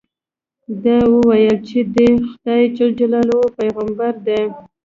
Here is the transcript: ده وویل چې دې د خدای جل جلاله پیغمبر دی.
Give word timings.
ده 0.83 0.97
وویل 1.13 1.55
چې 1.69 1.79
دې 1.95 2.09
د 2.17 2.23
خدای 2.29 2.63
جل 2.77 2.89
جلاله 2.99 3.39
پیغمبر 3.59 4.13
دی. 4.27 4.41